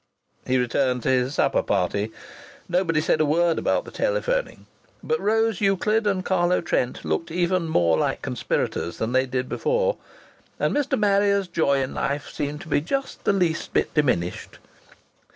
[0.47, 2.11] He returned to his supper party.
[2.67, 4.65] Nobody said a word about the telephoning.
[5.03, 9.97] But Rose Euclid and Carlo Trent looked even more like conspirators than they did before;
[10.59, 10.97] and Mr.
[10.97, 14.57] Marrier's joy in life seemed to be just the least bit diminished.